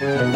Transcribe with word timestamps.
Good 0.00 0.34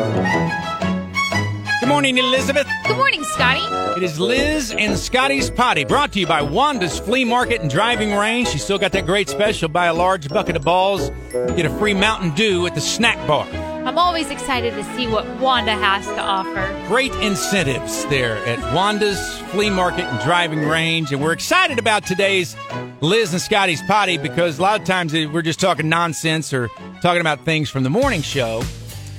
morning, 1.88 2.16
Elizabeth. 2.18 2.68
Good 2.86 2.96
morning, 2.96 3.24
Scotty. 3.24 3.60
It 3.96 4.04
is 4.04 4.20
Liz 4.20 4.70
and 4.70 4.96
Scotty's 4.96 5.50
Potty, 5.50 5.84
brought 5.84 6.12
to 6.12 6.20
you 6.20 6.28
by 6.28 6.42
Wanda's 6.42 7.00
Flea 7.00 7.24
Market 7.24 7.60
and 7.60 7.68
Driving 7.68 8.14
Range. 8.14 8.46
She's 8.46 8.62
still 8.62 8.78
got 8.78 8.92
that 8.92 9.04
great 9.04 9.28
special. 9.28 9.68
Buy 9.68 9.86
a 9.86 9.94
large 9.94 10.28
bucket 10.28 10.54
of 10.54 10.62
balls, 10.62 11.10
get 11.32 11.66
a 11.66 11.70
free 11.70 11.92
Mountain 11.92 12.36
Dew 12.36 12.68
at 12.68 12.76
the 12.76 12.80
snack 12.80 13.16
bar. 13.26 13.48
I'm 13.84 13.98
always 13.98 14.30
excited 14.30 14.74
to 14.74 14.84
see 14.94 15.08
what 15.08 15.26
Wanda 15.40 15.72
has 15.72 16.06
to 16.06 16.20
offer. 16.20 16.86
Great 16.86 17.12
incentives 17.16 18.04
there 18.06 18.36
at 18.46 18.60
Wanda's 18.72 19.38
Flea 19.50 19.70
Market 19.70 20.04
and 20.04 20.20
Driving 20.22 20.68
Range. 20.68 21.10
And 21.10 21.20
we're 21.20 21.32
excited 21.32 21.80
about 21.80 22.06
today's 22.06 22.54
Liz 23.00 23.32
and 23.32 23.42
Scotty's 23.42 23.82
Potty 23.82 24.18
because 24.18 24.60
a 24.60 24.62
lot 24.62 24.80
of 24.80 24.86
times 24.86 25.12
we're 25.12 25.42
just 25.42 25.58
talking 25.58 25.88
nonsense 25.88 26.52
or 26.52 26.68
talking 27.02 27.20
about 27.20 27.40
things 27.40 27.68
from 27.70 27.82
the 27.82 27.90
morning 27.90 28.22
show. 28.22 28.62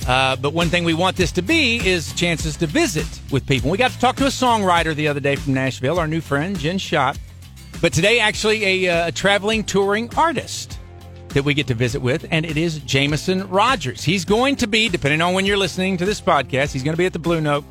Uh, 0.09 0.35
but 0.37 0.55
one 0.55 0.69
thing 0.69 0.83
we 0.83 0.95
want 0.95 1.15
this 1.15 1.31
to 1.31 1.43
be 1.43 1.87
is 1.87 2.11
chances 2.13 2.57
to 2.57 2.65
visit 2.65 3.05
with 3.29 3.45
people. 3.45 3.69
We 3.69 3.77
got 3.77 3.91
to 3.91 3.99
talk 3.99 4.15
to 4.15 4.25
a 4.25 4.29
songwriter 4.29 4.95
the 4.95 5.07
other 5.07 5.19
day 5.19 5.35
from 5.35 5.53
Nashville, 5.53 5.99
our 5.99 6.07
new 6.07 6.19
friend, 6.19 6.57
Jen 6.57 6.79
Schott. 6.79 7.19
But 7.79 7.93
today, 7.93 8.19
actually, 8.19 8.87
a, 8.87 8.89
uh, 8.89 9.07
a 9.09 9.11
traveling 9.11 9.63
touring 9.63 10.09
artist 10.17 10.79
that 11.27 11.45
we 11.45 11.53
get 11.53 11.67
to 11.67 11.75
visit 11.75 12.01
with, 12.01 12.25
and 12.31 12.43
it 12.43 12.57
is 12.57 12.79
Jameson 12.79 13.47
Rogers. 13.49 14.03
He's 14.03 14.25
going 14.25 14.55
to 14.55 14.65
be, 14.65 14.89
depending 14.89 15.21
on 15.21 15.35
when 15.35 15.45
you're 15.45 15.57
listening 15.57 15.95
to 15.97 16.05
this 16.05 16.19
podcast, 16.19 16.71
he's 16.71 16.81
going 16.81 16.95
to 16.95 16.97
be 16.97 17.05
at 17.05 17.13
the 17.13 17.19
Blue 17.19 17.39
Note 17.39 17.63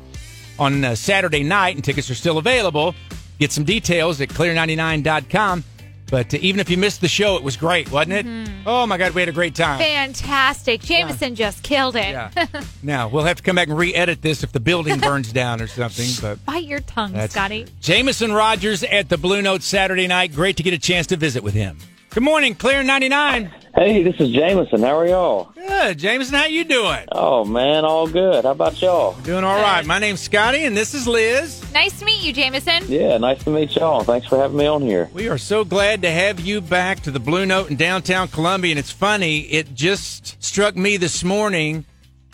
on 0.57 0.85
uh, 0.85 0.95
Saturday 0.95 1.43
night, 1.43 1.75
and 1.75 1.83
tickets 1.83 2.09
are 2.09 2.15
still 2.15 2.37
available. 2.37 2.95
Get 3.39 3.51
some 3.51 3.65
details 3.65 4.21
at 4.21 4.29
clear99.com. 4.29 5.65
But 6.09 6.33
uh, 6.33 6.37
even 6.41 6.59
if 6.59 6.69
you 6.69 6.77
missed 6.77 7.01
the 7.01 7.07
show, 7.07 7.35
it 7.35 7.43
was 7.43 7.57
great, 7.57 7.91
wasn't 7.91 8.13
it? 8.13 8.25
Mm-hmm. 8.25 8.67
Oh 8.67 8.85
my 8.87 8.97
God, 8.97 9.13
we 9.13 9.21
had 9.21 9.29
a 9.29 9.33
great 9.33 9.55
time. 9.55 9.79
Fantastic. 9.79 10.81
Jameson 10.81 11.31
yeah. 11.31 11.35
just 11.35 11.63
killed 11.63 11.95
it. 11.95 12.11
Yeah. 12.11 12.31
now, 12.83 13.07
we'll 13.07 13.23
have 13.23 13.37
to 13.37 13.43
come 13.43 13.55
back 13.55 13.67
and 13.67 13.77
re 13.77 13.93
edit 13.93 14.21
this 14.21 14.43
if 14.43 14.51
the 14.51 14.59
building 14.59 14.99
burns 15.01 15.31
down 15.31 15.61
or 15.61 15.67
something. 15.67 16.09
But 16.21 16.43
Bite 16.45 16.65
your 16.65 16.79
tongue, 16.81 17.15
Scotty. 17.27 17.67
Jameson 17.81 18.33
Rogers 18.33 18.83
at 18.83 19.09
the 19.09 19.17
Blue 19.17 19.41
Note 19.41 19.63
Saturday 19.63 20.07
night. 20.07 20.33
Great 20.33 20.57
to 20.57 20.63
get 20.63 20.73
a 20.73 20.79
chance 20.79 21.07
to 21.07 21.17
visit 21.17 21.43
with 21.43 21.53
him. 21.53 21.77
Good 22.11 22.23
morning, 22.23 22.55
Clear 22.55 22.81
99. 22.81 23.51
Hey, 23.75 24.01
this 24.01 24.15
is 24.19 24.31
Jameson. 24.31 24.81
How 24.81 24.97
are 24.97 25.07
y'all? 25.07 25.51
Good, 25.53 25.99
Jameson. 25.99 26.33
How 26.33 26.45
you 26.47 26.63
doing? 26.63 27.05
Oh 27.11 27.45
man, 27.45 27.85
all 27.85 28.07
good. 28.07 28.45
How 28.45 28.51
about 28.51 28.81
y'all? 28.81 29.13
Doing 29.21 29.43
all 29.43 29.61
right. 29.61 29.85
My 29.85 29.99
name's 29.99 30.21
Scotty, 30.21 30.65
and 30.65 30.75
this 30.75 30.95
is 30.95 31.07
Liz. 31.07 31.63
Nice 31.71 31.99
to 31.99 32.05
meet 32.05 32.23
you, 32.23 32.33
Jameson. 32.33 32.85
Yeah, 32.87 33.19
nice 33.19 33.43
to 33.43 33.51
meet 33.51 33.75
y'all. 33.75 34.03
Thanks 34.03 34.25
for 34.25 34.37
having 34.37 34.57
me 34.57 34.65
on 34.65 34.81
here. 34.81 35.07
We 35.13 35.29
are 35.29 35.37
so 35.37 35.63
glad 35.63 36.01
to 36.01 36.09
have 36.09 36.39
you 36.39 36.61
back 36.61 37.01
to 37.01 37.11
the 37.11 37.19
Blue 37.19 37.45
Note 37.45 37.69
in 37.69 37.75
downtown 37.77 38.27
Columbia. 38.29 38.71
And 38.71 38.79
it's 38.79 38.91
funny, 38.91 39.41
it 39.41 39.75
just 39.75 40.43
struck 40.43 40.75
me 40.75 40.97
this 40.97 41.23
morning. 41.23 41.85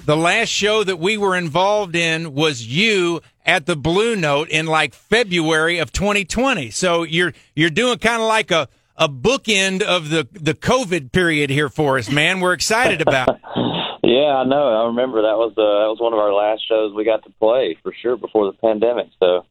The 0.06 0.16
last 0.16 0.50
show 0.50 0.86
that 0.86 1.00
we 1.00 1.18
were 1.18 1.36
involved 1.36 1.98
in 1.98 2.34
was 2.34 2.66
you 2.66 3.22
at 3.46 3.66
the 3.66 3.76
Blue 3.76 4.16
Note 4.16 4.48
in 4.48 4.68
like 4.68 4.94
February 4.94 5.80
of 5.80 5.92
2020. 5.92 6.70
So 6.70 7.04
you're 7.04 7.34
you're 7.56 7.70
doing 7.70 7.98
kind 7.98 8.22
of 8.22 8.28
like 8.30 8.52
a 8.52 8.70
a 8.98 9.10
bookend 9.10 9.82
of 9.82 10.10
the 10.10 10.28
the 10.32 10.54
COVID 10.54 11.12
period 11.12 11.50
here 11.50 11.70
for 11.70 11.98
us, 11.98 12.10
man. 12.10 12.40
We're 12.40 12.54
excited 12.54 13.02
about. 13.02 13.30
It. 13.30 13.36
yeah, 14.04 14.36
I 14.36 14.44
know. 14.46 14.84
I 14.84 14.88
remember 14.88 15.22
that 15.24 15.38
was 15.38 15.52
uh, 15.52 15.62
that 15.62 15.90
was 15.90 15.98
one 16.00 16.14
of 16.14 16.20
our 16.20 16.34
last 16.34 16.68
shows 16.68 16.94
we 16.94 17.06
got 17.06 17.24
to 17.24 17.30
play 17.40 17.78
for 17.84 17.94
sure 18.02 18.18
before 18.18 18.52
the 18.52 18.58
pandemic. 18.58 19.08
So, 19.20 19.46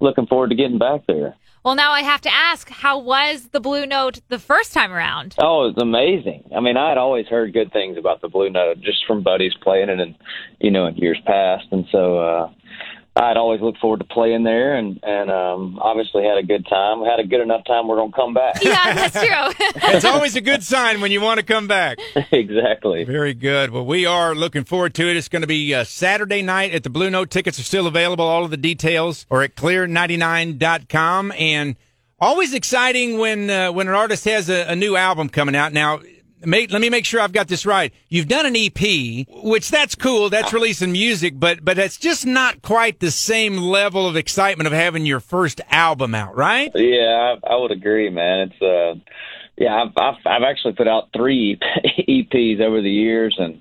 looking 0.00 0.26
forward 0.26 0.50
to 0.50 0.56
getting 0.56 0.78
back 0.78 1.02
there. 1.06 1.36
Well, 1.64 1.76
now 1.76 1.92
I 1.92 2.00
have 2.00 2.20
to 2.22 2.34
ask, 2.34 2.68
how 2.68 2.98
was 2.98 3.50
the 3.50 3.60
Blue 3.60 3.86
Note 3.86 4.18
the 4.28 4.40
first 4.40 4.72
time 4.72 4.90
around? 4.90 5.36
Oh, 5.38 5.68
it 5.68 5.76
was 5.76 5.78
amazing. 5.80 6.50
I 6.56 6.58
mean, 6.58 6.76
I 6.76 6.88
had 6.88 6.98
always 6.98 7.26
heard 7.28 7.52
good 7.52 7.72
things 7.72 7.96
about 7.96 8.20
the 8.20 8.28
Blue 8.28 8.50
Note 8.50 8.80
just 8.80 9.06
from 9.06 9.22
buddies 9.22 9.52
playing 9.62 9.88
it, 9.88 10.00
and 10.00 10.16
you 10.58 10.72
know, 10.72 10.86
in 10.86 10.96
years 10.96 11.18
past, 11.24 11.66
and 11.70 11.86
so. 11.92 12.18
uh 12.18 12.50
I'd 13.14 13.36
always 13.36 13.60
look 13.60 13.76
forward 13.76 13.98
to 13.98 14.06
playing 14.06 14.42
there, 14.42 14.74
and 14.74 14.98
and 15.02 15.30
um, 15.30 15.78
obviously 15.78 16.24
had 16.24 16.38
a 16.38 16.42
good 16.42 16.66
time. 16.66 17.02
We 17.02 17.08
had 17.08 17.20
a 17.20 17.26
good 17.26 17.40
enough 17.42 17.64
time. 17.66 17.86
We're 17.86 17.96
gonna 17.96 18.12
come 18.12 18.32
back. 18.32 18.62
Yeah, 18.62 18.94
that's 18.94 19.14
true. 19.14 19.66
it's 19.94 20.04
always 20.06 20.34
a 20.34 20.40
good 20.40 20.62
sign 20.62 21.02
when 21.02 21.10
you 21.10 21.20
want 21.20 21.38
to 21.38 21.44
come 21.44 21.68
back. 21.68 21.98
exactly. 22.32 23.04
Very 23.04 23.34
good. 23.34 23.70
Well, 23.70 23.84
we 23.84 24.06
are 24.06 24.34
looking 24.34 24.64
forward 24.64 24.94
to 24.94 25.10
it. 25.10 25.16
It's 25.16 25.28
going 25.28 25.42
to 25.42 25.48
be 25.48 25.74
uh, 25.74 25.84
Saturday 25.84 26.40
night 26.40 26.72
at 26.72 26.84
the 26.84 26.90
Blue 26.90 27.10
Note. 27.10 27.28
Tickets 27.28 27.58
are 27.58 27.64
still 27.64 27.86
available. 27.86 28.24
All 28.24 28.44
of 28.44 28.50
the 28.50 28.56
details 28.56 29.26
are 29.30 29.42
at 29.42 29.56
clear99.com. 29.56 31.32
And 31.38 31.76
always 32.18 32.54
exciting 32.54 33.18
when 33.18 33.50
uh, 33.50 33.72
when 33.72 33.88
an 33.88 33.94
artist 33.94 34.24
has 34.24 34.48
a, 34.48 34.70
a 34.70 34.76
new 34.76 34.96
album 34.96 35.28
coming 35.28 35.54
out. 35.54 35.74
Now, 35.74 36.00
let 36.44 36.80
me 36.80 36.90
make 36.90 37.04
sure 37.04 37.20
I've 37.20 37.32
got 37.32 37.48
this 37.48 37.64
right. 37.66 37.92
You've 38.08 38.28
done 38.28 38.46
an 38.46 38.56
EP, 38.56 39.26
which 39.42 39.70
that's 39.70 39.94
cool. 39.94 40.30
That's 40.30 40.52
releasing 40.52 40.92
music, 40.92 41.38
but 41.38 41.64
but 41.64 41.78
it's 41.78 41.96
just 41.96 42.26
not 42.26 42.62
quite 42.62 43.00
the 43.00 43.10
same 43.10 43.56
level 43.56 44.06
of 44.06 44.16
excitement 44.16 44.66
of 44.66 44.72
having 44.72 45.06
your 45.06 45.20
first 45.20 45.60
album 45.70 46.14
out, 46.14 46.36
right? 46.36 46.70
Yeah, 46.74 47.36
I, 47.44 47.54
I 47.54 47.56
would 47.56 47.70
agree, 47.70 48.10
man. 48.10 48.50
It's 48.50 48.62
uh, 48.62 49.00
yeah, 49.56 49.82
I've, 49.82 49.92
I've 49.96 50.26
I've 50.26 50.42
actually 50.42 50.74
put 50.74 50.88
out 50.88 51.08
three 51.14 51.58
EPs 52.08 52.60
over 52.60 52.80
the 52.80 52.90
years, 52.90 53.38
and 53.38 53.54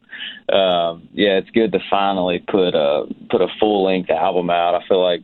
um, 0.52 1.10
yeah, 1.14 1.38
it's 1.38 1.50
good 1.52 1.72
to 1.74 1.80
finally 1.90 2.40
put 2.40 2.76
a 2.76 3.06
put 3.30 3.42
a 3.42 3.48
full 3.60 3.86
length 3.86 4.10
album 4.10 4.50
out. 4.50 4.76
I 4.76 4.88
feel 4.88 5.04
like 5.04 5.24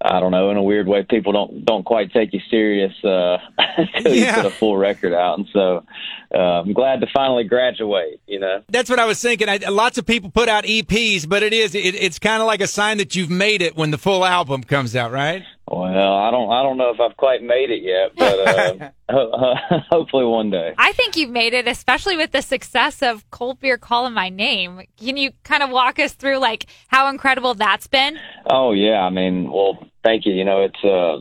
I 0.00 0.20
don't 0.20 0.30
know, 0.30 0.50
in 0.50 0.56
a 0.56 0.62
weird 0.62 0.86
way, 0.86 1.02
people 1.02 1.32
don't 1.32 1.64
don't 1.64 1.84
quite 1.84 2.12
take 2.12 2.32
you 2.32 2.40
serious 2.50 2.92
uh, 3.04 3.38
until 3.58 4.14
yeah. 4.14 4.36
you 4.36 4.42
put 4.42 4.46
a 4.46 4.50
full 4.50 4.76
record 4.76 5.12
out, 5.12 5.38
and 5.38 5.48
so 5.52 5.84
uh, 6.32 6.38
I'm 6.38 6.72
glad 6.72 7.00
to 7.00 7.08
finally 7.12 7.44
graduate. 7.44 8.20
You 8.26 8.38
know, 8.38 8.62
that's 8.68 8.88
what 8.88 9.00
I 9.00 9.06
was 9.06 9.20
thinking. 9.20 9.48
I, 9.48 9.56
lots 9.68 9.98
of 9.98 10.06
people 10.06 10.30
put 10.30 10.48
out 10.48 10.64
EPs, 10.64 11.28
but 11.28 11.42
it 11.42 11.52
is 11.52 11.74
it, 11.74 11.96
it's 11.96 12.20
kind 12.20 12.40
of 12.40 12.46
like 12.46 12.60
a 12.60 12.68
sign 12.68 12.98
that 12.98 13.16
you've 13.16 13.30
made 13.30 13.60
it 13.60 13.76
when 13.76 13.90
the 13.90 13.98
full 13.98 14.24
album 14.24 14.62
comes 14.62 14.94
out, 14.94 15.10
right? 15.10 15.42
Well, 15.70 16.16
I 16.16 16.30
don't 16.30 16.50
I 16.50 16.62
don't 16.62 16.78
know 16.78 16.90
if 16.90 17.00
I've 17.00 17.16
quite 17.16 17.42
made 17.42 17.70
it 17.70 17.82
yet, 17.82 18.12
but 18.16 18.90
uh, 19.08 19.80
hopefully 19.90 20.24
one 20.24 20.50
day. 20.50 20.74
I 20.78 20.92
think 20.92 21.16
you've 21.16 21.30
made 21.30 21.52
it, 21.52 21.68
especially 21.68 22.16
with 22.16 22.32
the 22.32 22.40
success 22.40 23.02
of 23.02 23.28
Cold 23.30 23.60
Beer 23.60 23.76
calling 23.76 24.14
my 24.14 24.30
name. 24.30 24.82
Can 24.96 25.16
you 25.16 25.32
kind 25.44 25.62
of 25.62 25.70
walk 25.70 25.98
us 25.98 26.14
through 26.14 26.38
like 26.38 26.66
how 26.88 27.08
incredible 27.08 27.54
that's 27.54 27.86
been? 27.86 28.18
Oh 28.46 28.72
yeah, 28.72 29.00
I 29.00 29.10
mean, 29.10 29.50
well, 29.50 29.78
thank 30.02 30.24
you. 30.24 30.32
You 30.32 30.44
know, 30.44 30.62
it's 30.62 30.84
uh 30.84 31.20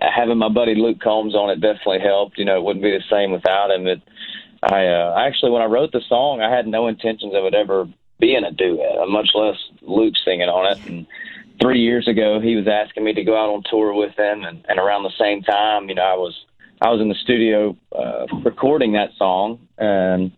having 0.00 0.38
my 0.38 0.48
buddy 0.48 0.74
Luke 0.74 1.00
Combs 1.00 1.34
on 1.34 1.50
it 1.50 1.60
definitely 1.60 2.00
helped. 2.00 2.38
You 2.38 2.46
know, 2.46 2.56
it 2.56 2.62
wouldn't 2.62 2.82
be 2.82 2.92
the 2.92 3.04
same 3.10 3.32
without 3.32 3.70
him. 3.70 3.86
It 3.86 4.00
I 4.62 4.86
uh, 4.86 5.14
actually 5.18 5.50
when 5.50 5.62
I 5.62 5.66
wrote 5.66 5.92
the 5.92 6.02
song, 6.08 6.40
I 6.40 6.54
had 6.54 6.66
no 6.66 6.86
intentions 6.86 7.34
of 7.34 7.44
it 7.44 7.54
ever 7.54 7.86
being 8.18 8.44
a 8.44 8.50
duet, 8.50 9.08
much 9.08 9.28
less 9.34 9.56
Luke 9.82 10.14
singing 10.24 10.48
on 10.48 10.72
it 10.72 10.86
and 10.86 11.06
three 11.60 11.80
years 11.80 12.08
ago, 12.08 12.40
he 12.40 12.56
was 12.56 12.66
asking 12.68 13.04
me 13.04 13.12
to 13.14 13.24
go 13.24 13.36
out 13.36 13.50
on 13.50 13.62
tour 13.68 13.94
with 13.94 14.18
him, 14.18 14.44
and, 14.44 14.64
and 14.68 14.78
around 14.78 15.02
the 15.02 15.12
same 15.18 15.42
time, 15.42 15.88
you 15.88 15.94
know, 15.94 16.02
I 16.02 16.14
was 16.14 16.34
I 16.80 16.90
was 16.90 17.00
in 17.00 17.08
the 17.08 17.14
studio 17.16 17.76
uh, 17.96 18.26
recording 18.44 18.92
that 18.92 19.10
song, 19.16 19.58
and 19.78 20.32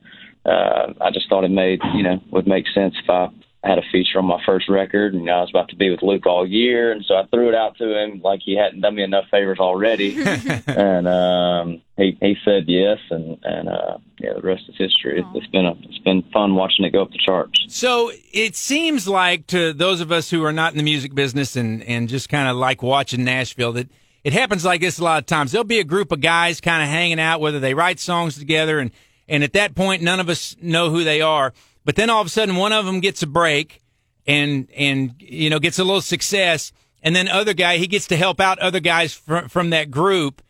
uh, 0.45 0.95
I 1.01 1.11
just 1.13 1.29
thought 1.29 1.45
it 1.45 1.51
made 1.51 1.81
you 1.95 2.03
know 2.03 2.21
would 2.31 2.47
make 2.47 2.67
sense 2.69 2.95
if 3.03 3.11
I 3.11 3.29
had 3.63 3.79
a 3.79 3.83
feature 3.93 4.19
on 4.19 4.25
my 4.25 4.43
first 4.47 4.69
record, 4.69 5.13
and 5.13 5.23
you 5.23 5.27
know, 5.27 5.37
I 5.37 5.41
was 5.43 5.51
about 5.51 5.69
to 5.69 5.77
be 5.77 5.91
with 5.91 6.03
Luke 6.03 6.27
all 6.27 6.47
year, 6.47 6.93
and 6.93 7.05
so 7.05 7.15
I 7.15 7.27
threw 7.27 7.49
it 7.49 7.55
out 7.55 7.77
to 7.79 8.03
him 8.03 8.21
like 8.23 8.41
he 8.43 8.57
hadn't 8.57 8.81
done 8.81 8.95
me 8.95 9.03
enough 9.03 9.27
favors 9.31 9.59
already, 9.59 10.17
and 10.67 11.07
um, 11.07 11.83
he 12.01 12.17
he 12.21 12.37
said 12.45 12.65
yes, 12.67 12.99
and 13.11 13.39
and 13.43 13.69
uh, 13.69 13.99
yeah, 14.19 14.35
the 14.35 14.41
rest 14.41 14.65
is 14.69 14.77
history. 14.77 15.25
It's 15.35 15.47
been 15.49 15.67
a 15.67 15.73
it's 15.83 15.99
been 15.99 16.23
fun 16.33 16.55
watching 16.55 16.85
it 16.85 16.91
go 16.91 17.03
up 17.03 17.11
the 17.11 17.19
charts. 17.19 17.65
So 17.69 18.11
it 18.33 18.57
seems 18.57 19.07
like 19.07 19.47
to 19.49 19.73
those 19.73 20.01
of 20.01 20.11
us 20.11 20.31
who 20.31 20.45
are 20.45 20.53
not 20.53 20.73
in 20.73 20.79
the 20.79 20.85
music 20.85 21.15
business 21.15 21.57
and 21.57 21.83
and 21.85 22.09
just 22.09 22.29
kind 22.29 22.49
of 22.49 22.57
like 22.57 22.83
watching 22.83 23.25
Nashville 23.25 23.73
that. 23.73 23.89
It 24.23 24.35
happens 24.35 24.67
like 24.67 24.83
this 24.83 24.99
a 24.99 25.03
lot 25.03 25.23
of 25.23 25.25
times. 25.25 25.51
There'll 25.51 25.65
be 25.65 25.79
a 25.79 25.85
group 25.85 26.13
of 26.13 26.21
guys 26.21 26.61
kind 26.61 26.83
of 26.83 26.91
hanging 26.91 27.19
out, 27.19 27.41
whether 27.41 27.59
they 27.59 27.73
write 27.73 27.99
songs 27.99 28.37
together, 28.37 28.79
and 28.79 28.91
and 29.27 29.43
at 29.43 29.55
that 29.55 29.75
point, 29.75 30.03
none 30.03 30.21
of 30.21 30.29
us 30.29 30.55
know 30.61 30.91
who 30.91 31.05
they 31.05 31.23
are 31.23 31.55
but 31.85 31.97
then 31.97 32.11
all 32.11 32.21
of 32.21 32.27
a 32.27 32.31
sudden, 32.31 32.57
one 32.57 32.73
of 32.73 32.85
them 32.87 33.01
gets 33.01 33.23
a 33.23 33.27
break 33.27 33.81
and 34.27 34.69
and 34.77 35.15
you 35.19 35.51
know 35.51 35.59
gets 35.59 35.79
a 35.79 35.85
little 35.85 36.01
success, 36.01 36.73
and 37.03 37.17
then 37.17 37.29
other 37.29 37.55
guy 37.55 37.79
he 37.79 37.87
gets 37.87 38.07
to 38.09 38.17
help 38.17 38.41
out 38.41 38.59
other 38.59 38.81
guys 38.81 39.15
from 39.15 39.71
that 39.71 39.91
group. 39.91 40.43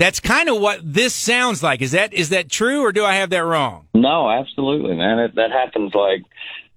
That's 0.00 0.18
kind 0.18 0.48
of 0.48 0.58
what 0.58 0.80
this 0.82 1.14
sounds 1.14 1.62
like. 1.62 1.82
Is 1.82 1.92
that 1.92 2.14
is 2.14 2.30
that 2.30 2.50
true, 2.50 2.80
or 2.80 2.90
do 2.90 3.04
I 3.04 3.16
have 3.16 3.28
that 3.30 3.44
wrong? 3.44 3.86
No, 3.92 4.30
absolutely, 4.30 4.96
man. 4.96 5.18
It, 5.18 5.34
that 5.34 5.52
happens 5.52 5.92
like 5.94 6.22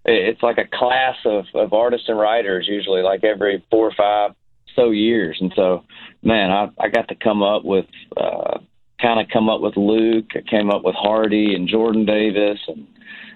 it's 0.03 0.43
like 0.43 0.57
a 0.57 0.67
class 0.77 1.15
of 1.23 1.45
of 1.55 1.71
artists 1.71 2.09
and 2.09 2.19
writers 2.19 2.67
usually, 2.67 3.01
like 3.01 3.23
every 3.23 3.63
four 3.71 3.87
or 3.87 3.93
five 3.95 4.35
so 4.75 4.89
years. 4.89 5.37
And 5.39 5.53
so, 5.55 5.85
man, 6.21 6.51
I 6.51 6.69
I 6.77 6.89
got 6.89 7.07
to 7.07 7.15
come 7.15 7.41
up 7.41 7.63
with. 7.63 7.85
uh 8.17 8.59
kind 9.01 9.19
of 9.19 9.27
come 9.33 9.49
up 9.49 9.59
with 9.59 9.75
Luke. 9.75 10.27
I 10.33 10.49
came 10.49 10.69
up 10.69 10.85
with 10.85 10.95
Hardy 10.95 11.55
and 11.55 11.67
Jordan 11.67 12.05
Davis 12.05 12.59
and 12.69 12.87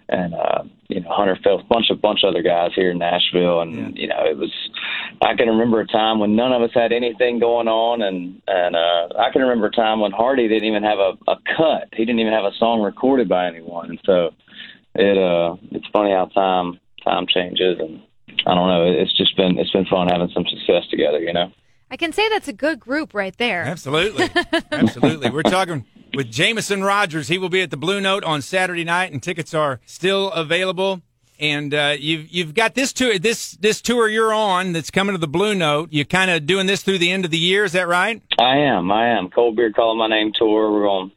and 0.10 0.33
uh, 0.33 0.63
you 0.88 1.01
know 1.01 1.10
Hunter 1.12 1.38
Phelps, 1.44 1.66
bunch 1.69 1.90
of 1.90 2.01
bunch 2.01 2.22
of 2.24 2.30
other 2.30 2.42
guys 2.42 2.72
here 2.75 2.92
in 2.92 2.98
Nashville, 2.98 3.62
and 3.62 3.75
yeah. 3.75 4.01
you 4.01 4.07
know 4.07 4.25
it 4.25 4.38
was. 4.38 4.51
I 5.21 5.36
can 5.36 5.48
remember 5.48 5.81
a 5.81 5.88
time 5.88 6.19
when 6.19 6.36
none 6.36 6.51
of 6.51 6.62
us 6.62 6.71
had 6.74 6.92
anything 6.92 7.39
going 7.39 7.68
on, 7.68 8.01
and 8.01 8.42
and 8.48 8.75
uh, 8.75 9.19
I 9.19 9.31
can 9.31 9.42
remember 9.42 9.68
a 9.68 9.71
time 9.71 10.00
when 10.00 10.12
Hardy 10.12 10.48
didn't 10.48 10.68
even 10.68 10.83
have 10.83 11.00
a, 11.00 11.13
a 11.27 11.36
cut. 11.57 11.89
He 11.94 12.06
didn't 12.06 12.19
even 12.19 12.33
have 12.33 12.45
a 12.45 12.56
song 12.57 12.81
recorded 12.81 13.27
by 13.27 13.48
anyone, 13.48 13.89
and 13.89 14.00
so 14.06 14.31
it 14.95 15.18
uh 15.18 15.56
it's 15.71 15.88
funny 15.94 16.12
how 16.12 16.25
time 16.25 16.80
time 17.04 17.25
changes, 17.27 17.77
and 17.80 18.01
I 18.45 18.54
don't 18.56 18.68
know. 18.68 18.86
It's 18.86 19.15
just 19.18 19.36
been 19.38 19.57
it's 19.57 19.71
been 19.71 19.86
fun 19.86 20.07
having 20.09 20.30
some 20.33 20.45
success 20.45 20.89
together. 20.89 21.19
You 21.19 21.33
know. 21.33 21.51
I 21.89 21.95
can 21.95 22.12
say 22.12 22.27
that's 22.27 22.50
a 22.50 22.54
good 22.54 22.81
group 22.81 23.13
right 23.13 23.36
there. 23.38 23.63
Absolutely. 23.63 24.30
Absolutely. 24.71 25.30
We're 25.30 25.42
talking 25.42 25.86
with 26.13 26.30
Jameson 26.30 26.83
Rogers. 26.83 27.30
He 27.30 27.38
will 27.38 27.48
be 27.48 27.62
at 27.62 27.71
the 27.71 27.77
Blue 27.77 28.01
Note 28.01 28.25
on 28.25 28.42
Saturday 28.42 28.83
night, 28.83 29.13
and 29.13 29.24
tickets 29.24 29.54
are 29.54 29.80
still 29.86 30.31
available. 30.31 31.01
And 31.39 31.74
uh, 31.74 31.95
you've 31.98 32.30
you've 32.30 32.54
got 32.54 32.74
this 32.75 32.94
tour 32.94 33.19
this 33.19 33.51
this 33.51 33.81
tour 33.81 34.07
you're 34.07 34.34
on 34.34 34.74
that's 34.74 34.89
coming 34.89 35.13
to 35.13 35.19
the 35.19 35.28
Blue 35.28 35.54
Note. 35.54 35.89
You're 35.92 36.06
kind 36.06 36.31
of 36.31 36.45
doing 36.45 36.68
this 36.68 36.81
through 36.81 36.98
the 36.98 37.12
end 37.12 37.25
of 37.25 37.31
the 37.31 37.38
year. 37.38 37.63
Is 37.63 37.74
that 37.74 37.88
right? 37.88 38.22
I 38.39 38.57
am. 38.57 38.92
I 38.92 39.10
am. 39.10 39.30
Cold 39.30 39.56
beer 39.56 39.72
calling 39.72 40.00
my 40.00 40.07
name 40.07 40.31
tour. 40.38 40.72
We're 40.72 40.84
going 40.84 41.12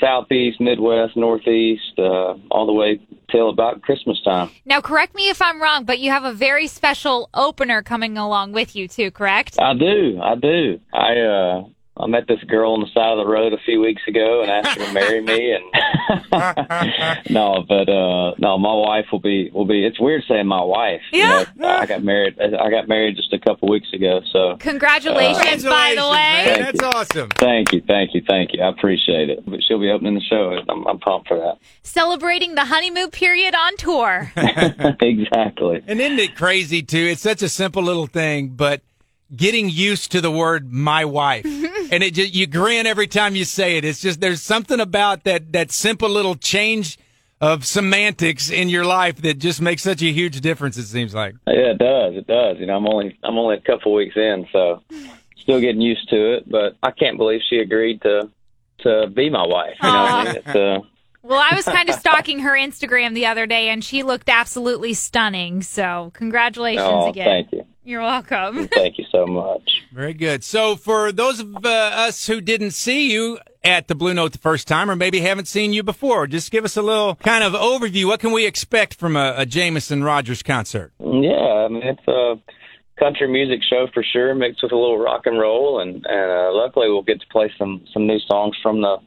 southeast, 0.00 0.60
midwest, 0.60 1.16
northeast, 1.16 1.98
uh, 1.98 2.34
all 2.50 2.66
the 2.66 2.72
way 2.72 3.00
till 3.30 3.50
about 3.50 3.82
Christmas 3.82 4.20
time. 4.24 4.50
Now, 4.64 4.80
correct 4.80 5.14
me 5.14 5.28
if 5.28 5.42
I'm 5.42 5.60
wrong, 5.60 5.84
but 5.84 5.98
you 5.98 6.10
have 6.10 6.24
a 6.24 6.32
very 6.32 6.66
special 6.66 7.28
opener 7.34 7.82
coming 7.82 8.16
along 8.16 8.52
with 8.52 8.74
you 8.74 8.88
too, 8.88 9.10
correct? 9.10 9.56
I 9.60 9.74
do. 9.74 10.20
I 10.22 10.34
do. 10.34 10.80
I 10.92 11.18
uh, 11.18 11.64
I 12.00 12.06
met 12.06 12.26
this 12.28 12.42
girl 12.44 12.72
on 12.74 12.80
the 12.80 12.86
side 12.94 13.12
of 13.12 13.18
the 13.18 13.26
road 13.26 13.52
a 13.52 13.58
few 13.58 13.80
weeks 13.80 14.02
ago 14.06 14.42
and 14.42 14.50
asked 14.50 14.78
her 14.78 14.86
to 14.86 14.92
marry 14.92 15.20
me. 15.20 15.52
And 15.52 15.64
no, 17.30 17.64
but 17.68 17.88
uh, 17.88 18.34
no, 18.38 18.56
my 18.58 18.74
wife 18.74 19.06
will 19.10 19.20
be 19.20 19.50
will 19.52 19.64
be. 19.66 19.84
It's 19.84 19.98
weird 19.98 20.22
saying 20.28 20.46
my 20.46 20.62
wife. 20.62 21.02
Yeah. 21.12 21.40
You 21.40 21.46
know, 21.62 21.68
I 21.68 21.86
got 21.86 22.02
married. 22.04 22.38
I 22.40 22.70
got 22.70 22.88
married 22.88 23.16
just 23.16 23.32
a 23.32 23.38
couple 23.38 23.68
weeks 23.68 23.88
ago. 23.92 24.20
So 24.32 24.56
Congratulations, 24.58 25.64
by 25.64 25.94
the 25.96 26.04
way. 26.08 26.56
man. 26.56 26.62
That's 26.62 26.82
awesome. 26.82 27.28
thank 27.30 27.72
you, 27.72 27.82
thank 27.86 28.14
you, 28.14 28.22
thank 28.28 28.52
you. 28.52 28.62
I 28.62 28.68
appreciate 28.68 29.30
it. 29.30 29.44
But 29.46 29.60
she'll 29.62 29.80
be 29.80 29.90
opening 29.90 30.14
the 30.14 30.20
show. 30.20 30.56
I'm, 30.68 30.86
I'm 30.86 30.98
pumped 30.98 31.28
for 31.28 31.38
that. 31.38 31.58
Celebrating 31.82 32.54
the 32.54 32.64
honeymoon 32.64 33.10
period 33.10 33.54
on 33.54 33.76
tour. 33.76 34.32
exactly. 34.36 35.82
And 35.86 36.00
isn't 36.00 36.18
it 36.18 36.36
crazy 36.36 36.82
too? 36.82 37.08
It's 37.10 37.22
such 37.22 37.42
a 37.42 37.48
simple 37.48 37.82
little 37.82 38.06
thing, 38.06 38.48
but 38.50 38.82
getting 39.34 39.68
used 39.68 40.12
to 40.12 40.20
the 40.20 40.30
word 40.30 40.72
"my 40.72 41.04
wife," 41.04 41.44
and 41.92 42.02
it 42.02 42.14
just 42.14 42.34
you 42.34 42.46
grin 42.46 42.86
every 42.86 43.06
time 43.06 43.34
you 43.34 43.44
say 43.44 43.76
it. 43.76 43.84
It's 43.84 44.00
just 44.00 44.20
there's 44.20 44.42
something 44.42 44.80
about 44.80 45.24
that 45.24 45.52
that 45.52 45.70
simple 45.70 46.08
little 46.08 46.34
change 46.34 46.98
of 47.40 47.64
semantics 47.64 48.50
in 48.50 48.68
your 48.68 48.84
life 48.84 49.22
that 49.22 49.38
just 49.38 49.60
makes 49.60 49.82
such 49.82 50.02
a 50.02 50.12
huge 50.12 50.40
difference. 50.40 50.76
It 50.76 50.86
seems 50.86 51.14
like. 51.14 51.34
Yeah, 51.46 51.72
it 51.72 51.78
does. 51.78 52.14
It 52.16 52.26
does. 52.26 52.58
You 52.58 52.66
know, 52.66 52.76
I'm 52.76 52.86
only 52.86 53.18
I'm 53.22 53.38
only 53.38 53.56
a 53.56 53.60
couple 53.60 53.94
weeks 53.94 54.16
in, 54.16 54.46
so 54.52 54.82
still 55.40 55.60
getting 55.60 55.80
used 55.80 56.08
to 56.10 56.34
it. 56.34 56.50
But 56.50 56.76
I 56.82 56.90
can't 56.90 57.16
believe 57.16 57.40
she 57.48 57.58
agreed 57.58 58.02
to 58.02 58.30
to 58.80 59.06
be 59.08 59.30
my 59.30 59.46
wife. 59.46 59.76
You 59.82 59.88
know 59.88 60.02
what 60.02 60.12
I 60.12 60.24
mean? 60.24 60.36
It's, 60.36 60.48
uh, 60.48 60.78
well, 61.22 61.40
I 61.40 61.54
was 61.54 61.64
kind 61.64 61.90
of 61.90 61.96
stalking 61.96 62.40
her 62.40 62.52
Instagram 62.52 63.12
the 63.12 63.26
other 63.26 63.46
day, 63.46 63.68
and 63.68 63.82
she 63.82 64.02
looked 64.02 64.28
absolutely 64.28 64.94
stunning. 64.94 65.62
So, 65.62 66.10
congratulations 66.14 66.86
oh, 66.88 67.08
again. 67.08 67.26
thank 67.26 67.52
you, 67.52 67.57
You're 67.88 68.02
welcome. 68.02 68.68
thank 68.74 68.98
you 68.98 69.06
so 69.10 69.26
much. 69.26 69.62
Very 69.94 70.12
good. 70.12 70.44
So, 70.44 70.76
for 70.76 71.10
those 71.10 71.40
of 71.40 71.64
uh, 71.64 71.68
us 71.70 72.26
who 72.26 72.42
didn't 72.42 72.72
see 72.72 73.10
you 73.10 73.38
at 73.64 73.88
the 73.88 73.94
Blue 73.94 74.12
Note 74.12 74.32
the 74.32 74.38
first 74.38 74.68
time, 74.68 74.90
or 74.90 74.94
maybe 74.94 75.20
haven't 75.20 75.48
seen 75.48 75.72
you 75.72 75.82
before, 75.82 76.26
just 76.26 76.50
give 76.50 76.66
us 76.66 76.76
a 76.76 76.82
little 76.82 77.14
kind 77.14 77.42
of 77.42 77.54
overview. 77.54 78.04
What 78.04 78.20
can 78.20 78.32
we 78.32 78.44
expect 78.44 78.96
from 78.96 79.16
a, 79.16 79.32
a 79.38 79.46
Jameson 79.46 80.04
Rogers 80.04 80.42
concert? 80.42 80.92
Yeah, 81.00 81.40
I 81.40 81.68
mean 81.68 81.82
it's 81.82 82.06
a 82.06 82.34
country 82.98 83.26
music 83.26 83.60
show 83.66 83.86
for 83.94 84.02
sure, 84.02 84.34
mixed 84.34 84.62
with 84.62 84.72
a 84.72 84.76
little 84.76 84.98
rock 84.98 85.22
and 85.24 85.38
roll, 85.38 85.80
and 85.80 86.04
and 86.04 86.30
uh, 86.30 86.50
luckily 86.52 86.90
we'll 86.90 87.02
get 87.02 87.22
to 87.22 87.26
play 87.28 87.50
some 87.56 87.86
some 87.94 88.06
new 88.06 88.18
songs 88.28 88.54
from 88.62 88.82
the 88.82 88.98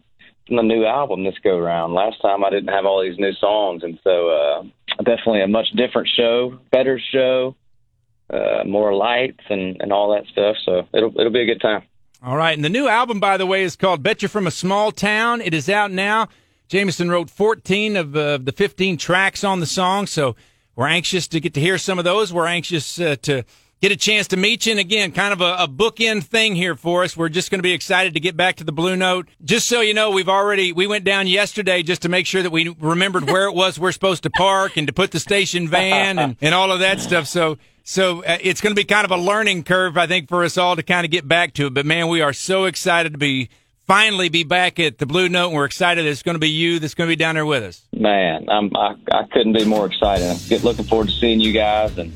from 0.48 0.56
the 0.56 0.64
new 0.64 0.86
album 0.86 1.24
this 1.24 1.36
go 1.44 1.60
round. 1.60 1.94
Last 1.94 2.20
time 2.20 2.44
I 2.44 2.50
didn't 2.50 2.74
have 2.74 2.88
all 2.88 3.04
these 3.04 3.20
new 3.20 3.34
songs, 3.34 3.84
and 3.84 4.00
so 4.04 4.30
uh, 4.30 4.64
definitely 5.04 5.44
a 5.44 5.48
much 5.48 5.68
different 5.78 6.10
show, 6.18 6.58
better 6.72 7.00
show, 7.14 7.56
uh, 8.32 8.64
more 8.66 8.94
lights 8.94 9.42
and 9.50 9.78
and 9.82 9.92
all 9.92 10.14
that 10.14 10.26
stuff. 10.32 10.56
So 10.66 10.88
it'll 10.94 11.18
it'll 11.20 11.32
be 11.32 11.42
a 11.42 11.46
good 11.46 11.62
time. 11.62 11.84
All 12.24 12.38
right. 12.38 12.56
And 12.56 12.64
the 12.64 12.70
new 12.70 12.88
album, 12.88 13.20
by 13.20 13.38
the 13.38 13.48
way, 13.48 13.64
is 13.64 13.76
called 13.76 14.04
Bet 14.04 14.22
You're 14.22 14.30
From 14.30 14.46
a 14.46 14.52
Small 14.52 14.92
Town. 14.92 15.42
It 15.42 15.56
is 15.56 15.68
out 15.68 15.92
now. 15.92 16.28
Jameson 16.68 17.10
wrote 17.10 17.32
14 17.32 17.98
of 17.98 18.16
uh, 18.16 18.38
the 18.38 18.52
15 18.52 18.98
tracks 18.98 19.44
on 19.44 19.60
the 19.60 19.66
song. 19.66 20.06
So 20.06 20.36
we're 20.76 20.88
anxious 20.88 21.28
to 21.30 21.40
get 21.40 21.56
to 21.56 21.60
hear 21.60 21.80
some 21.80 21.98
of 21.98 22.06
those. 22.06 22.32
We're 22.32 22.46
anxious 22.46 23.00
uh, 23.00 23.16
to 23.24 23.44
get 23.82 23.92
a 23.92 23.98
chance 23.98 24.28
to 24.28 24.38
meet 24.38 24.68
you. 24.68 24.74
And 24.74 24.80
again, 24.80 25.12
kind 25.12 25.34
of 25.34 25.42
a, 25.42 25.64
a 25.64 25.68
bookend 25.68 26.24
thing 26.24 26.56
here 26.56 26.76
for 26.76 27.04
us. 27.04 27.18
We're 27.18 27.30
just 27.30 27.50
going 27.50 27.60
to 27.60 27.64
be 27.64 27.74
excited 27.74 28.14
to 28.14 28.20
get 28.20 28.38
back 28.38 28.58
to 28.58 28.64
the 28.64 28.72
Blue 28.72 28.96
Note. 28.96 29.28
Just 29.44 29.68
so 29.68 29.82
you 29.82 29.96
know, 29.96 30.12
we've 30.12 30.30
already, 30.30 30.72
we 30.72 30.86
went 30.86 31.04
down 31.04 31.28
yesterday 31.28 31.82
just 31.82 32.04
to 32.04 32.10
make 32.10 32.28
sure 32.28 32.44
that 32.44 32.52
we 32.52 32.70
remembered 32.80 33.30
where 33.30 33.48
it 33.48 33.56
was 33.56 33.80
we're 33.80 33.92
supposed 33.92 34.24
to 34.24 34.30
park 34.30 34.78
and 34.78 34.86
to 34.86 34.94
put 34.94 35.10
the 35.10 35.20
station 35.20 35.68
van 35.68 36.20
and, 36.20 36.38
and 36.40 36.54
all 36.54 36.72
of 36.72 36.80
that 36.80 37.00
stuff. 37.00 37.26
So, 37.26 37.58
so 37.84 38.24
uh, 38.24 38.38
it's 38.42 38.62
going 38.62 38.76
to 38.76 38.80
be 38.80 38.86
kind 38.86 39.06
of 39.06 39.12
a 39.12 39.18
learning 39.18 39.64
curve, 39.64 39.98
I 39.98 40.08
think, 40.08 40.30
for 40.30 40.44
us 40.44 40.58
all 40.58 40.76
to 40.76 40.84
kind 40.84 41.06
of 41.06 41.12
get 41.12 41.28
back 41.28 41.54
to 41.56 41.68
it. 41.68 41.74
But 41.74 41.86
man, 41.86 42.08
we 42.08 42.22
are 42.22 42.34
so 42.34 42.66
excited 42.66 43.14
to 43.14 43.18
be 43.18 43.50
finally 43.88 44.30
be 44.30 44.44
back 44.44 44.80
at 44.80 45.00
the 45.00 45.06
Blue 45.06 45.28
Note. 45.28 45.48
And 45.48 45.56
we're 45.56 45.66
excited 45.66 46.06
it's 46.06 46.24
going 46.24 46.36
to 46.36 46.40
be 46.40 46.50
you 46.50 46.80
that's 46.80 46.94
going 46.94 47.10
to 47.10 47.12
be 47.12 47.18
down 47.18 47.36
there 47.36 47.46
with 47.46 47.64
us. 47.64 47.86
Man, 47.94 48.48
I'm 48.50 48.76
I, 48.76 48.96
I 49.12 49.24
couldn't 49.32 49.54
be 49.54 49.66
more 49.66 49.86
excited. 49.86 50.30
I'm 50.30 50.38
get, 50.48 50.64
looking 50.64 50.86
forward 50.86 51.08
to 51.08 51.14
seeing 51.14 51.40
you 51.40 51.52
guys 51.52 51.98
and 51.98 52.14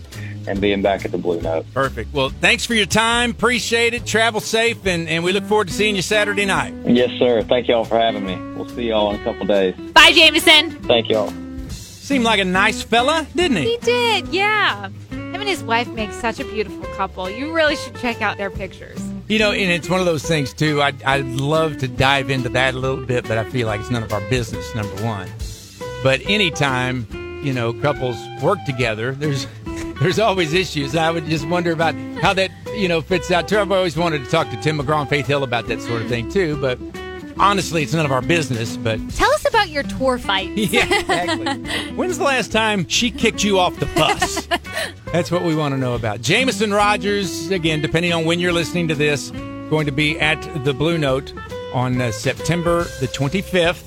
and 0.47 0.61
being 0.61 0.81
back 0.81 1.03
at 1.05 1.11
the 1.11 1.17
Blue 1.17 1.41
Note. 1.41 1.65
Perfect. 1.73 2.13
Well, 2.13 2.29
thanks 2.29 2.65
for 2.65 2.75
your 2.75 2.85
time. 2.85 3.31
Appreciate 3.31 3.93
it. 3.95 4.05
Travel 4.05 4.39
safe, 4.39 4.85
and, 4.85 5.09
and 5.09 5.23
we 5.23 5.31
look 5.31 5.43
forward 5.45 5.67
to 5.69 5.73
seeing 5.73 5.95
you 5.95 6.03
Saturday 6.03 6.45
night. 6.45 6.71
Yes, 6.85 7.09
sir. 7.17 7.41
Thank 7.41 7.67
y'all 7.67 7.83
for 7.83 7.97
having 7.99 8.25
me. 8.25 8.35
We'll 8.55 8.69
see 8.69 8.89
y'all 8.89 9.11
in 9.11 9.19
a 9.19 9.23
couple 9.23 9.47
days. 9.47 9.75
Bye, 9.93 10.11
Jameson. 10.11 10.71
Thank 10.83 11.09
y'all. 11.09 11.33
Seemed 11.69 12.23
like 12.23 12.39
a 12.39 12.45
nice 12.45 12.83
fella, 12.83 13.25
didn't 13.35 13.57
he? 13.57 13.71
He 13.71 13.77
did, 13.77 14.27
yeah. 14.27 14.89
Him 15.35 15.41
and 15.41 15.49
his 15.49 15.65
wife 15.65 15.89
make 15.89 16.13
such 16.13 16.39
a 16.39 16.45
beautiful 16.45 16.85
couple. 16.95 17.29
You 17.29 17.53
really 17.53 17.75
should 17.75 17.93
check 17.97 18.21
out 18.21 18.37
their 18.37 18.49
pictures. 18.49 18.97
You 19.27 19.37
know, 19.37 19.51
and 19.51 19.69
it's 19.69 19.89
one 19.89 19.99
of 19.99 20.05
those 20.05 20.23
things 20.23 20.53
too. 20.53 20.81
I'd, 20.81 21.03
I'd 21.03 21.25
love 21.25 21.77
to 21.79 21.89
dive 21.89 22.29
into 22.29 22.47
that 22.47 22.73
a 22.73 22.79
little 22.79 23.05
bit, 23.05 23.27
but 23.27 23.37
I 23.37 23.43
feel 23.43 23.67
like 23.67 23.81
it's 23.81 23.91
none 23.91 24.01
of 24.01 24.13
our 24.13 24.21
business. 24.29 24.73
Number 24.73 24.95
one, 25.03 25.27
but 26.03 26.21
anytime 26.25 27.05
you 27.43 27.51
know 27.51 27.73
couples 27.73 28.15
work 28.41 28.59
together, 28.65 29.11
there's 29.11 29.45
there's 29.99 30.19
always 30.19 30.53
issues. 30.53 30.95
I 30.95 31.11
would 31.11 31.25
just 31.25 31.45
wonder 31.49 31.73
about 31.73 31.95
how 32.21 32.31
that 32.31 32.49
you 32.73 32.87
know 32.87 33.01
fits 33.01 33.29
out 33.29 33.49
too. 33.49 33.59
I've 33.59 33.73
always 33.73 33.97
wanted 33.97 34.23
to 34.23 34.31
talk 34.31 34.49
to 34.51 34.61
Tim 34.61 34.79
McGraw 34.79 35.01
and 35.01 35.09
Faith 35.09 35.27
Hill 35.27 35.43
about 35.43 35.67
that 35.67 35.81
sort 35.81 36.01
of 36.01 36.07
thing 36.07 36.31
too, 36.31 36.55
but 36.61 36.79
honestly, 37.37 37.83
it's 37.83 37.93
none 37.93 38.05
of 38.05 38.11
our 38.13 38.21
business. 38.21 38.77
But 38.77 38.99
Tell 39.11 39.31
us 39.33 39.45
about 39.47 39.69
your 39.69 39.83
tour 39.83 40.17
fight. 40.17 40.49
yeah, 40.55 40.85
exactly. 40.99 41.91
When's 41.95 42.17
the 42.17 42.23
last 42.23 42.53
time 42.53 42.87
she 42.87 43.11
kicked 43.11 43.43
you 43.43 43.59
off 43.59 43.77
the 43.79 43.87
bus? 43.87 44.47
That's 45.15 45.31
what 45.31 45.43
we 45.43 45.55
want 45.55 45.73
to 45.73 45.77
know 45.77 45.95
about. 45.95 46.19
Jameson 46.19 46.73
Rogers, 46.73 47.49
again, 47.49 47.81
depending 47.81 48.11
on 48.11 48.25
when 48.25 48.41
you're 48.41 48.51
listening 48.51 48.89
to 48.89 48.95
this, 48.95 49.31
going 49.69 49.85
to 49.85 49.93
be 49.93 50.19
at 50.19 50.41
the 50.65 50.73
Blue 50.73 50.97
Note 50.97 51.31
on 51.73 52.01
uh, 52.01 52.11
September 52.11 52.83
the 52.99 53.07
25th. 53.07 53.81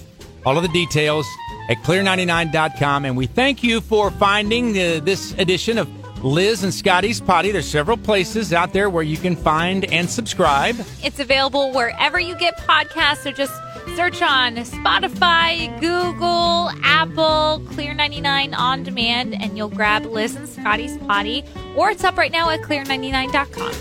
All 0.47 0.57
of 0.57 0.63
the 0.63 0.71
details 0.71 1.27
at 1.69 1.77
clear99.com. 1.83 3.05
And 3.05 3.15
we 3.15 3.27
thank 3.27 3.63
you 3.63 3.83
for 3.83 4.11
finding 4.11 4.71
uh, 4.71 5.01
this 5.03 5.35
edition 5.35 5.77
of 5.77 6.25
Liz 6.25 6.65
and 6.65 6.73
Scotty's 6.73 7.21
Potty. 7.21 7.53
There's 7.53 7.69
several 7.69 7.99
places 7.99 8.55
out 8.55 8.73
there 8.73 8.89
where 8.89 9.03
you 9.03 9.19
can 9.19 9.37
find 9.37 9.85
and 9.93 10.09
subscribe. 10.09 10.77
It's 11.05 11.21
available 11.21 11.73
wherever 11.73 12.19
you 12.19 12.37
get 12.37 12.57
podcasts, 12.61 13.19
so 13.19 13.33
just 13.33 13.53
search 13.99 14.23
on 14.23 14.55
Spotify, 14.55 15.69
Google, 15.81 16.71
Apple, 16.85 17.61
Clear 17.73 17.95
99 17.95 18.55
on 18.55 18.85
demand, 18.85 19.35
and 19.35 19.57
you'll 19.57 19.69
grab 19.69 20.07
Liz 20.07 20.37
and 20.37 20.49
Scotty's 20.49 20.97
Potty, 20.99 21.45
or 21.75 21.91
it's 21.91 22.05
up 22.05 22.17
right 22.17 22.31
now 22.31 22.49
at 22.49 22.61
clear99.com. 22.61 23.73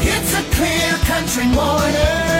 It's 0.00 0.34
a 0.34 0.42
clear 0.54 0.92
country 1.04 1.44
morning. 1.48 2.31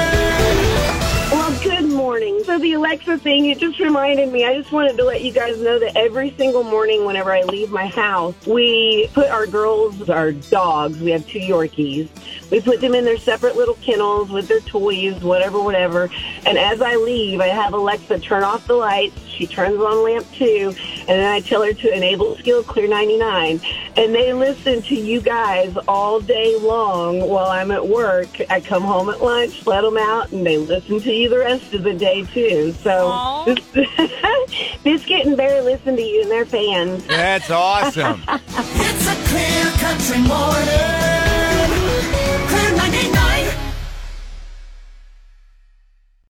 So 2.52 2.59
the 2.59 2.75
Alexa 2.75 3.16
thing, 3.16 3.47
it 3.47 3.56
just 3.56 3.80
reminded 3.80 4.30
me. 4.30 4.44
I 4.44 4.52
just 4.52 4.73
wanted 4.73 4.99
to 4.99 5.04
let 5.04 5.23
you 5.23 5.32
guys 5.32 5.59
know 5.59 5.78
that 5.78 5.97
every 5.97 6.32
single 6.32 6.62
morning 6.62 7.06
whenever 7.06 7.32
I 7.32 7.44
leave 7.44 7.71
my 7.71 7.87
house, 7.87 8.35
we 8.47 9.09
put 9.14 9.30
our 9.30 9.47
girls, 9.47 10.11
our 10.11 10.32
dogs, 10.32 10.99
we 11.00 11.12
have 11.12 11.26
two 11.26 11.38
Yorkies. 11.38 12.11
We 12.50 12.61
put 12.61 12.82
them 12.82 12.94
in 12.94 13.06
their 13.06 13.16
separate 13.16 13.56
little 13.56 13.76
kennels 13.76 14.28
with 14.28 14.49
their 14.49 14.61
toys, 14.61 15.23
whatever, 15.23 15.62
whatever. 15.62 16.11
And 16.44 16.59
as 16.59 16.82
I 16.82 16.97
leave, 16.97 17.40
I 17.40 17.47
have 17.47 17.73
Alexa 17.73 18.18
turn 18.18 18.42
off 18.42 18.66
the 18.66 18.75
lights. 18.75 19.18
She 19.37 19.47
turns 19.47 19.81
on 19.81 20.05
lamp 20.05 20.27
two, 20.33 20.75
and 21.01 21.09
then 21.09 21.33
I 21.33 21.41
tell 21.41 21.62
her 21.62 21.73
to 21.73 21.95
enable 21.95 22.37
skill 22.37 22.62
clear 22.62 22.89
99. 22.89 23.61
And 23.97 24.15
they 24.15 24.33
listen 24.33 24.83
to 24.83 24.95
you 24.95 25.21
guys 25.21 25.77
all 25.89 26.21
day 26.21 26.57
long 26.59 27.21
while 27.29 27.47
I'm 27.51 27.71
at 27.71 27.87
work. 27.87 28.29
I 28.51 28.61
come 28.61 28.83
home 28.83 29.09
at 29.11 29.23
lunch, 29.23 29.67
let 29.67 29.83
them 29.83 29.99
out, 29.99 30.31
and 30.33 30.47
they 30.47 30.59
listen 30.59 31.01
to 31.01 31.12
you 31.12 31.29
the 31.29 31.39
rest 31.39 31.75
of 31.75 31.83
the 31.83 31.95
day 31.95 32.25
too. 32.25 32.73
So 32.73 33.09
Aw. 33.09 33.45
Biscuit 34.85 35.27
and 35.27 35.37
Bear 35.37 35.62
listen 35.62 35.97
to 35.97 36.03
you, 36.03 36.23
and 36.23 36.31
they're 36.31 36.47
fans. 36.47 37.05
That's 37.07 37.51
awesome. 37.51 38.23
It's 38.85 39.07
a 39.09 39.15
clear 39.29 39.71
country 39.79 40.19
morning. 40.19 40.29
Clear 40.29 40.69
99. 40.69 41.01